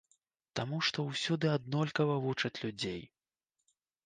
Таму 0.59 0.79
што 0.87 1.03
ўсюды 1.09 1.51
аднолькава 1.57 2.17
вучаць 2.25 2.53
людзей. 2.63 3.01